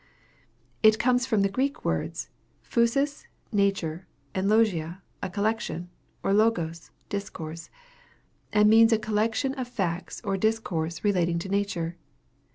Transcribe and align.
_It 0.81 0.97
comes 0.97 1.27
from 1.27 1.43
the 1.43 1.47
Greek 1.47 1.85
words 1.85 2.27
phusis, 2.63 3.25
nature, 3.51 4.07
and 4.33 4.49
logia, 4.49 5.03
a 5.21 5.29
collection, 5.29 5.91
or 6.23 6.33
logos, 6.33 6.89
discourse; 7.09 7.69
and 8.51 8.67
means 8.67 8.91
a 8.91 8.97
collection 8.97 9.53
of 9.53 9.67
facts 9.67 10.19
or 10.23 10.37
discourse 10.37 11.03
relating 11.03 11.37
to 11.37 11.49
nature. 11.49 11.97